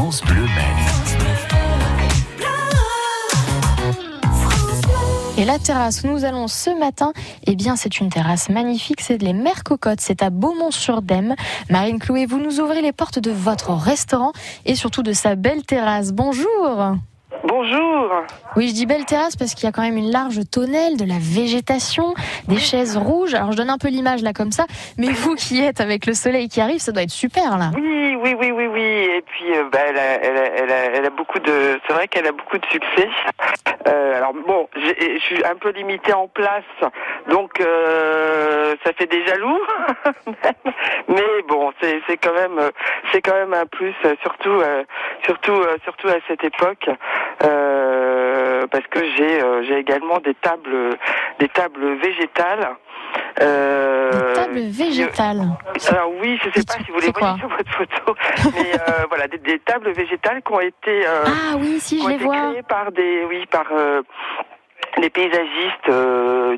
France 0.00 0.22
Bleu 0.22 0.42
Maine. 0.42 0.86
Et 5.36 5.44
la 5.44 5.58
terrasse 5.58 6.04
où 6.04 6.06
nous 6.06 6.24
allons 6.24 6.46
ce 6.46 6.70
matin, 6.78 7.12
eh 7.48 7.56
bien, 7.56 7.74
c'est 7.74 7.98
une 7.98 8.08
terrasse 8.08 8.48
magnifique, 8.48 9.00
c'est 9.00 9.20
les 9.20 9.32
Mères 9.32 9.64
Cocottes, 9.64 10.00
c'est 10.00 10.22
à 10.22 10.30
Beaumont-sur-Dème. 10.30 11.34
Marine 11.68 11.98
Clouet, 11.98 12.26
vous 12.26 12.38
nous 12.38 12.60
ouvrez 12.60 12.80
les 12.80 12.92
portes 12.92 13.18
de 13.18 13.32
votre 13.32 13.72
restaurant 13.72 14.30
et 14.66 14.76
surtout 14.76 15.02
de 15.02 15.12
sa 15.12 15.34
belle 15.34 15.64
terrasse. 15.64 16.12
Bonjour 16.12 16.94
Bonjour. 17.46 18.10
Oui, 18.56 18.68
je 18.68 18.74
dis 18.74 18.86
belle 18.86 19.04
terrasse 19.04 19.36
parce 19.36 19.54
qu'il 19.54 19.64
y 19.64 19.68
a 19.68 19.72
quand 19.72 19.82
même 19.82 19.96
une 19.96 20.10
large 20.10 20.40
tonnelle, 20.50 20.96
de 20.96 21.04
la 21.04 21.18
végétation, 21.18 22.14
des 22.46 22.58
chaises 22.58 22.96
rouges. 22.96 23.34
Alors 23.34 23.52
je 23.52 23.56
donne 23.56 23.70
un 23.70 23.78
peu 23.78 23.88
l'image 23.88 24.22
là 24.22 24.32
comme 24.32 24.52
ça, 24.52 24.66
mais 24.96 25.08
vous 25.08 25.34
qui 25.34 25.60
êtes 25.60 25.80
avec 25.80 26.06
le 26.06 26.14
soleil 26.14 26.48
qui 26.48 26.60
arrive, 26.60 26.78
ça 26.78 26.92
doit 26.92 27.02
être 27.02 27.10
super 27.10 27.58
là. 27.58 27.70
Oui, 27.74 28.07
oui, 28.22 28.34
oui, 28.38 28.50
oui, 28.50 28.66
oui. 28.66 28.82
Et 28.82 29.22
puis, 29.22 29.56
euh, 29.56 29.64
bah, 29.70 29.78
elle, 29.86 29.98
a, 29.98 30.14
elle, 30.22 30.36
a, 30.36 30.44
elle, 30.44 30.70
a, 30.70 30.84
elle, 30.96 31.06
a, 31.06 31.10
beaucoup 31.10 31.38
de. 31.38 31.80
C'est 31.86 31.92
vrai 31.92 32.08
qu'elle 32.08 32.26
a 32.26 32.32
beaucoup 32.32 32.58
de 32.58 32.66
succès. 32.66 33.08
Euh, 33.86 34.16
alors 34.16 34.34
bon, 34.34 34.68
je 34.74 35.18
suis 35.20 35.44
un 35.44 35.54
peu 35.54 35.70
limitée 35.70 36.12
en 36.12 36.28
place, 36.28 36.64
donc 37.28 37.60
euh, 37.60 38.74
ça 38.84 38.92
fait 38.92 39.06
des 39.06 39.24
jaloux. 39.26 39.60
mais 41.08 41.42
bon, 41.48 41.72
c'est 41.80 42.16
quand 42.18 42.34
même, 42.34 42.60
c'est 43.12 43.22
quand 43.22 43.34
même 43.34 43.54
un 43.54 43.66
plus, 43.66 43.94
surtout, 44.22 44.60
euh, 44.60 44.84
surtout, 45.24 45.52
euh, 45.52 45.76
surtout 45.84 46.08
à 46.08 46.18
cette 46.26 46.44
époque. 46.44 46.88
Parce 48.70 48.86
que 48.88 49.00
j'ai 49.16 49.40
j'ai 49.62 49.78
également 49.78 50.18
des 50.18 50.34
tables 50.34 50.96
des 51.38 51.48
tables 51.48 51.94
végétales. 51.94 52.76
Euh, 53.40 54.10
des 54.10 54.34
tables 54.34 54.60
végétales. 54.60 55.42
alors 55.88 56.12
oui, 56.20 56.38
je 56.42 56.50
sais 56.50 56.64
pas 56.66 56.74
si 56.84 56.90
vous 56.90 57.00
les 57.00 57.12
voyez 57.12 57.38
sur 57.38 57.48
votre 57.48 57.70
photo, 57.70 58.14
mais 58.54 58.72
euh, 58.74 59.04
voilà 59.08 59.28
des, 59.28 59.38
des, 59.38 59.58
tables 59.60 59.92
végétales 59.92 60.42
qui 60.42 60.52
ont 60.52 60.60
été 60.60 61.06
euh, 61.06 61.24
ah 61.26 61.56
oui, 61.58 61.78
si 61.80 62.02
je 62.02 62.08
les 62.08 62.16
vois 62.16 62.50
créées 62.50 62.62
par 62.62 62.92
des 62.92 63.24
oui 63.28 63.46
par 63.46 63.66
les 64.96 65.10
paysagistes 65.10 65.90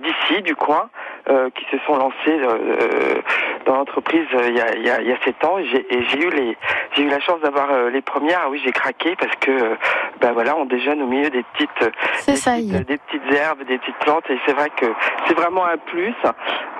d'ici 0.03 0.43
du 0.43 0.55
coin. 0.55 0.89
Euh, 1.29 1.51
qui 1.51 1.65
se 1.71 1.77
sont 1.85 1.97
lancés 1.97 2.15
euh, 2.29 3.21
dans 3.67 3.77
l'entreprise 3.77 4.27
euh, 4.35 4.49
il, 4.49 4.57
y 4.57 4.61
a, 4.61 4.77
il, 4.77 4.87
y 4.87 4.91
a, 4.91 5.01
il 5.01 5.09
y 5.09 5.13
a 5.13 5.17
sept 5.25 5.45
ans 5.45 5.59
et 5.59 5.65
j'ai 5.65 6.19
eu 6.19 6.31
les 6.31 6.57
j'ai 6.97 7.03
eu 7.03 7.09
la 7.09 7.21
chance 7.21 7.41
d'avoir 7.41 7.91
les 7.91 8.03
premières. 8.03 8.41
Ah 8.45 8.49
oui, 8.51 8.61
j'ai 8.65 8.73
craqué 8.73 9.15
parce 9.17 9.35
que 9.41 9.77
ben 10.21 10.33
voilà, 10.33 10.57
on 10.57 10.65
déjeune 10.65 11.03
au 11.03 11.07
milieu 11.07 11.31
des 11.31 11.45
petites 11.55 11.93
des, 12.27 12.37
ça, 12.37 12.53
petites, 12.53 12.87
des 12.87 12.99
petites 12.99 13.33
herbes, 13.33 13.65
des 13.65 13.79
petites 13.79 13.99
plantes 13.99 14.25
et 14.29 14.39
c'est 14.47 14.53
vrai 14.53 14.71
que 14.77 14.87
c'est 15.27 15.35
vraiment 15.35 15.65
un 15.65 15.77
plus. 15.77 16.15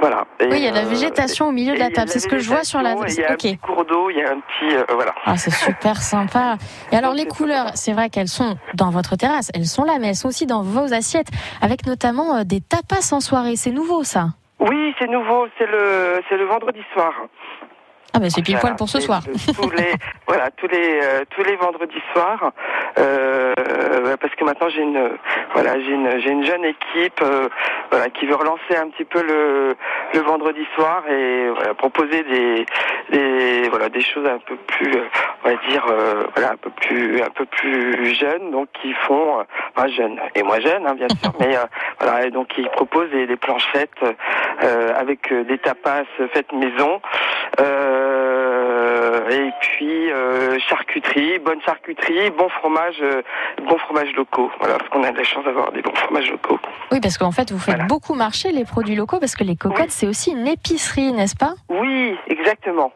Voilà. 0.01 0.25
Et, 0.41 0.47
oui, 0.47 0.59
il 0.59 0.65
y 0.65 0.69
a 0.69 0.73
la 0.73 0.85
végétation 0.85 1.49
au 1.49 1.53
milieu 1.53 1.75
de 1.75 1.79
la 1.79 1.91
table. 1.91 2.09
C'est 2.09 2.19
ce 2.19 2.29
que 2.29 2.39
je 2.39 2.49
vois 2.49 2.65
sur 2.65 2.83
la. 2.83 2.95
Il 3.09 3.15
y 3.15 3.25
a 3.25 3.33
okay. 3.33 3.33
un 3.33 3.37
petit 3.37 3.59
cours 3.59 3.85
d'eau, 3.85 4.11
il 4.11 4.19
y 4.19 4.23
a 4.23 4.31
un 4.31 4.41
petit 4.41 4.77
voilà. 4.93 5.15
Ah, 5.25 5.37
c'est 5.37 5.53
super 5.53 5.97
sympa. 6.03 6.57
Et 6.93 6.97
alors 6.97 7.15
les 7.15 7.27
couleurs, 7.27 7.71
c'est 7.75 7.93
vrai 7.93 8.11
qu'elles 8.11 8.29
sont 8.29 8.57
dans 8.75 8.91
votre 8.91 9.17
terrasse, 9.17 9.51
elles 9.55 9.67
sont 9.67 9.85
là, 9.85 9.99
mais 10.01 10.09
elles 10.09 10.17
sont 10.17 10.29
aussi 10.29 10.47
dans 10.47 10.63
vos 10.63 10.93
assiettes, 10.93 11.29
avec 11.61 11.87
notamment 11.87 12.43
des 12.45 12.61
tapas 12.61 13.13
en 13.13 13.21
soirée. 13.21 13.57
C'est 13.57 13.71
nouveau 13.71 14.03
ça. 14.03 14.31
Oui, 14.61 14.95
c'est 14.99 15.09
nouveau, 15.09 15.49
c'est 15.57 15.67
le 15.67 16.21
c'est 16.29 16.37
le 16.37 16.45
vendredi 16.45 16.83
soir. 16.93 17.15
Ah 18.13 18.19
ben 18.19 18.29
c'est 18.29 18.43
pile 18.43 18.59
poil 18.59 18.75
pour 18.75 18.89
ce 18.89 18.99
soir. 19.01 19.23
tous 19.55 19.71
les 19.71 19.93
voilà 20.27 20.51
tous 20.51 20.67
les 20.67 21.01
euh, 21.01 21.25
tous 21.31 21.45
les 21.45 21.55
vendredis 21.57 22.03
soirs 22.13 22.53
euh, 22.99 23.55
parce 24.21 24.35
que 24.35 24.45
maintenant 24.45 24.69
j'ai 24.69 24.83
une 24.83 25.11
voilà 25.55 25.79
j'ai 25.79 25.93
une 25.93 26.19
j'ai 26.21 26.31
une 26.31 26.45
jeune 26.45 26.65
équipe 26.65 27.23
euh, 27.23 27.49
voilà 27.91 28.11
qui 28.11 28.27
veut 28.27 28.35
relancer 28.35 28.77
un 28.77 28.89
petit 28.89 29.05
peu 29.05 29.23
le 29.23 29.77
le 30.13 30.21
vendredi 30.21 30.67
soir 30.75 31.05
et 31.09 31.51
voilà, 31.55 31.75
proposer 31.75 32.25
des 32.25 32.67
des 33.11 33.69
voilà 33.69 33.89
des 33.89 34.01
choses 34.01 34.27
un 34.27 34.39
peu 34.39 34.57
plus 34.57 34.93
on 35.45 35.49
va 35.49 35.55
dire 35.69 35.87
euh, 35.89 36.25
voilà 36.35 36.53
un 36.53 36.57
peu 36.57 36.71
plus 36.71 37.23
un 37.23 37.31
peu 37.31 37.45
plus 37.47 38.13
jeunes 38.17 38.51
donc 38.51 38.69
qui 38.83 38.93
font 39.07 39.45
enfin 39.77 39.87
jeunes 39.89 40.19
et 40.35 40.43
moi 40.43 40.59
jeune 40.59 40.85
hein, 40.85 40.95
bien 40.95 41.09
sûr 41.23 41.33
mais 41.41 41.57
voilà 42.01 42.27
et 42.27 42.31
donc 42.33 42.49
qui 42.49 42.63
proposent 42.73 43.11
des, 43.11 43.29
des 43.29 43.37
planchettes 43.37 44.03
avec 44.97 45.33
des 45.33 45.59
tapas 45.59 46.03
faites 46.33 46.53
maison. 46.53 47.01
Et 49.31 49.51
puis 49.61 50.11
euh, 50.11 50.59
charcuterie, 50.69 51.39
bonne 51.39 51.61
charcuterie, 51.63 52.31
bon 52.31 52.49
fromage, 52.49 52.97
euh, 53.01 53.23
bon 53.69 53.79
fromage 53.79 54.13
locaux. 54.17 54.51
Voilà, 54.59 54.79
parce 54.79 54.91
qu'on 54.91 55.05
a 55.05 55.13
de 55.13 55.19
la 55.19 55.23
chance 55.23 55.45
d'avoir 55.45 55.71
des 55.71 55.83
bons 55.83 55.95
fromages 55.95 56.31
locaux. 56.31 56.59
Oui, 56.91 56.99
parce 57.01 57.17
qu'en 57.17 57.31
fait, 57.31 57.53
vous 57.53 57.59
faites 57.61 57.77
voilà. 57.77 57.87
beaucoup 57.87 58.15
marcher 58.15 58.51
les 58.51 58.65
produits 58.65 58.97
locaux, 58.97 59.21
parce 59.21 59.37
que 59.37 59.45
les 59.45 59.55
cocottes, 59.55 59.79
oui. 59.79 59.91
c'est 59.91 60.09
aussi 60.09 60.33
une 60.33 60.49
épicerie, 60.49 61.13
n'est-ce 61.13 61.37
pas? 61.37 61.55
Oui, 61.69 62.17
exactement. 62.27 62.93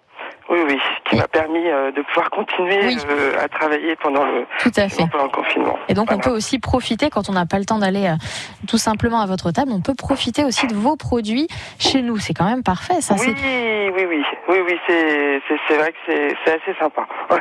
Oui, 0.51 0.59
oui, 0.67 0.79
qui 1.09 1.17
m'a 1.17 1.27
permis 1.27 1.67
euh, 1.67 1.91
de 1.91 2.03
pouvoir 2.03 2.29
continuer 2.29 2.79
oui. 2.85 2.99
euh, 3.09 3.43
à 3.43 3.49
travailler 3.49 3.97
pendant 3.97 4.25
le, 4.25 4.45
tout 4.61 4.71
à 4.77 4.89
fait. 4.89 5.07
pendant 5.11 5.25
le 5.25 5.31
confinement. 5.31 5.79
Et 5.89 5.95
donc 5.95 6.09
voilà. 6.09 6.19
on 6.19 6.29
peut 6.29 6.37
aussi 6.37 6.59
profiter, 6.59 7.09
quand 7.09 7.31
on 7.31 7.33
n'a 7.33 7.47
pas 7.47 7.59
le 7.59 7.65
temps 7.65 7.79
d'aller 7.79 8.07
euh, 8.07 8.17
tout 8.69 8.77
simplement 8.77 9.21
à 9.21 9.27
votre 9.27 9.53
table, 9.53 9.73
on 9.73 9.81
peut 9.81 9.95
profiter 9.95 10.45
aussi 10.45 10.67
de 10.67 10.75
vos 10.75 10.97
produits 10.97 11.49
chez 11.79 12.03
nous. 12.03 12.19
C'est 12.19 12.35
quand 12.35 12.45
même 12.45 12.63
parfait, 12.63 13.01
ça. 13.01 13.15
Oui, 13.19 13.35
oui, 13.97 14.05
oui, 14.07 14.23
oui, 14.49 14.59
oui, 14.67 14.79
c'est 14.87 15.77
vrai 15.77 15.93
que 15.93 15.97
c'est 16.45 16.53
assez 16.53 16.79
sympa. 16.79 17.07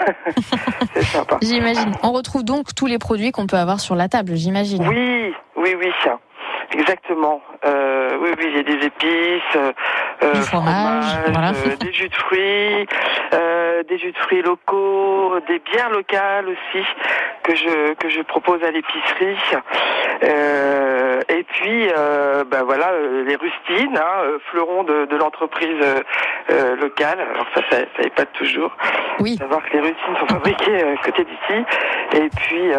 c'est 0.93 1.03
sympa. 1.03 1.37
J'imagine. 1.41 1.91
On 2.03 2.13
retrouve 2.13 2.43
donc 2.43 2.73
tous 2.73 2.87
les 2.87 2.99
produits 2.99 3.31
qu'on 3.31 3.47
peut 3.47 3.57
avoir 3.57 3.81
sur 3.81 3.95
la 3.95 4.07
table, 4.07 4.35
j'imagine. 4.35 4.87
Oui, 4.87 5.33
oui, 5.57 5.75
oui. 5.77 5.91
Exactement. 6.73 7.41
Euh, 7.65 8.17
oui, 8.19 8.29
oui, 8.37 8.45
il 8.47 8.55
y 8.55 8.59
a 8.59 8.63
des 8.63 8.85
épices, 8.85 9.55
euh, 9.55 10.33
du 10.33 10.41
fromage, 10.41 11.05
fromage 11.23 11.31
voilà. 11.31 11.49
euh, 11.49 11.75
des 11.77 11.93
jus 11.93 12.09
de 12.09 12.15
fruits, 12.15 12.87
euh, 13.33 13.83
des 13.83 13.97
jus 13.97 14.11
de 14.11 14.17
fruits 14.17 14.41
locaux, 14.41 15.39
des 15.47 15.59
bières 15.59 15.89
locales 15.89 16.47
aussi 16.47 16.85
que 17.43 17.55
je 17.55 17.93
que 17.95 18.09
je 18.09 18.21
propose 18.21 18.63
à 18.63 18.71
l'épicerie. 18.71 19.37
Euh, 20.23 21.19
et 21.29 21.43
puis, 21.43 21.87
ben 22.49 22.63
voilà, 22.63 22.91
les 23.25 23.35
rustines, 23.35 23.97
hein, 23.97 24.23
fleurons 24.51 24.83
de, 24.83 25.05
de 25.05 25.15
l'entreprise 25.17 25.83
locale. 26.79 27.19
Alors 27.33 27.45
ça, 27.53 27.61
ça, 27.69 27.77
ça 27.97 28.09
pas 28.15 28.25
toujours. 28.25 28.71
Oui. 29.19 29.37
Savoir 29.37 29.63
que 29.65 29.73
les 29.73 29.81
rustines 29.81 30.17
sont 30.19 30.27
fabriquées 30.27 30.95
côté 31.03 31.23
d'ici. 31.25 31.65
Et 32.15 32.29
puis. 32.29 32.71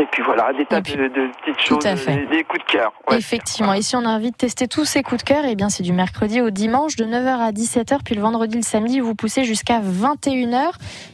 Et 0.00 0.06
puis 0.12 0.22
voilà, 0.22 0.52
des 0.52 0.64
tas 0.64 0.80
puis, 0.80 0.94
de, 0.94 1.08
de, 1.08 1.30
petites 1.44 1.60
choses, 1.60 1.78
des, 1.78 2.26
des, 2.26 2.44
coups 2.44 2.64
de 2.64 2.72
cœur. 2.72 2.92
Ouais. 3.10 3.16
Effectivement. 3.18 3.72
Et 3.72 3.82
si 3.82 3.96
on 3.96 4.04
a 4.04 4.08
envie 4.08 4.30
de 4.30 4.36
tester 4.36 4.68
tous 4.68 4.84
ces 4.84 5.02
coups 5.02 5.24
de 5.24 5.28
cœur, 5.28 5.44
eh 5.44 5.56
bien 5.56 5.68
c'est 5.68 5.82
du 5.82 5.92
mercredi 5.92 6.40
au 6.40 6.50
dimanche 6.50 6.96
de 6.96 7.04
9h 7.04 7.40
à 7.40 7.50
17h, 7.50 7.98
puis 8.04 8.14
le 8.14 8.22
vendredi, 8.22 8.56
le 8.56 8.62
samedi, 8.62 9.00
vous 9.00 9.14
poussez 9.14 9.44
jusqu'à 9.44 9.80
21h. 9.80 10.70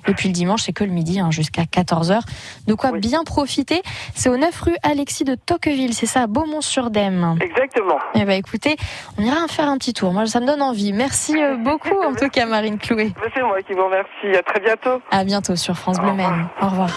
Et 0.08 0.14
puis 0.14 0.28
le 0.28 0.34
dimanche, 0.34 0.62
c'est 0.62 0.72
que 0.72 0.84
le 0.84 0.90
midi, 0.90 1.20
hein, 1.20 1.30
jusqu'à 1.30 1.62
14h. 1.62 2.20
De 2.66 2.74
quoi 2.74 2.90
oui. 2.92 3.00
bien 3.00 3.24
profiter. 3.24 3.82
C'est 4.14 4.28
au 4.28 4.36
9 4.36 4.60
rue 4.60 4.76
Alexis 4.82 5.24
de 5.24 5.34
Tocqueville, 5.34 5.94
c'est 5.94 6.06
ça, 6.06 6.22
à 6.22 6.26
Beaumont-sur-Dème. 6.26 7.38
Exactement. 7.40 7.98
Eh 8.14 8.24
ben 8.24 8.32
écoutez, 8.32 8.76
on 9.18 9.22
ira 9.22 9.46
faire 9.48 9.68
un 9.68 9.78
petit 9.78 9.92
tour. 9.94 10.12
Moi, 10.12 10.26
ça 10.26 10.40
me 10.40 10.46
donne 10.46 10.62
envie. 10.62 10.92
Merci 10.92 11.36
beaucoup, 11.58 11.96
en 12.02 12.14
tout 12.14 12.28
cas, 12.28 12.46
Marine 12.46 12.78
Clouet. 12.78 13.12
C'est 13.34 13.42
moi 13.42 13.62
qui 13.62 13.72
vous 13.72 13.84
remercie. 13.84 14.36
À 14.36 14.42
très 14.42 14.60
bientôt. 14.60 15.00
À 15.10 15.24
bientôt 15.24 15.56
sur 15.56 15.74
France 15.76 15.98
Bleu 16.00 16.12
Maine. 16.12 16.48
Au 16.60 16.66
revoir. 16.66 16.90